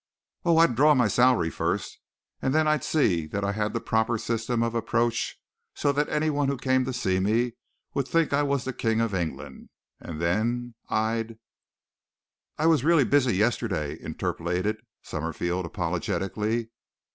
[0.43, 1.99] "Oh, I'd draw my salary first
[2.41, 5.39] and then I'd see that I had the proper system of approach
[5.75, 7.53] so that any one who came to see me
[7.93, 9.69] would think I was the King of England,
[9.99, 11.37] and then I'd"
[12.57, 16.71] "I was really busy yesterday," interpolated Summerfield apologetically.